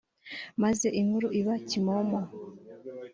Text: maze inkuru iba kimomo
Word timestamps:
maze 0.63 0.87
inkuru 1.01 1.27
iba 1.39 1.55
kimomo 1.67 2.19